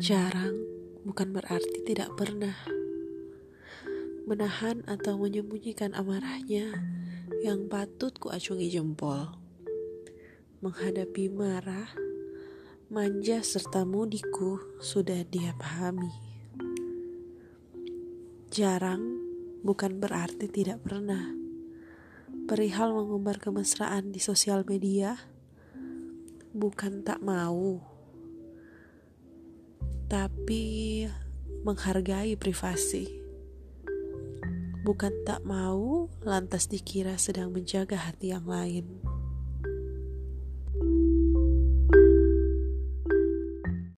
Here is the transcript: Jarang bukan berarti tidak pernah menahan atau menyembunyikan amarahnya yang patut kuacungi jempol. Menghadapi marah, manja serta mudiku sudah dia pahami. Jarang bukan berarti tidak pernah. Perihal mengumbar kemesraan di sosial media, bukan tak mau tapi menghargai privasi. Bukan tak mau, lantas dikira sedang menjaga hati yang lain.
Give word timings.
Jarang 0.00 0.56
bukan 1.04 1.28
berarti 1.36 1.84
tidak 1.84 2.16
pernah 2.16 2.56
menahan 4.24 4.80
atau 4.88 5.20
menyembunyikan 5.20 5.92
amarahnya 5.92 6.72
yang 7.44 7.68
patut 7.68 8.16
kuacungi 8.16 8.72
jempol. 8.72 9.28
Menghadapi 10.64 11.28
marah, 11.28 11.92
manja 12.88 13.44
serta 13.44 13.84
mudiku 13.84 14.80
sudah 14.80 15.20
dia 15.28 15.52
pahami. 15.60 16.16
Jarang 18.48 19.04
bukan 19.60 20.00
berarti 20.00 20.48
tidak 20.48 20.80
pernah. 20.80 21.28
Perihal 22.48 22.96
mengumbar 22.96 23.36
kemesraan 23.36 24.16
di 24.16 24.20
sosial 24.24 24.64
media, 24.64 25.28
bukan 26.56 27.04
tak 27.04 27.20
mau 27.20 27.99
tapi 30.10 31.06
menghargai 31.62 32.34
privasi. 32.34 33.06
Bukan 34.82 35.14
tak 35.22 35.46
mau, 35.46 36.10
lantas 36.26 36.66
dikira 36.66 37.14
sedang 37.14 37.54
menjaga 37.54 37.94
hati 37.94 38.34
yang 38.34 38.42
lain. 38.42 39.09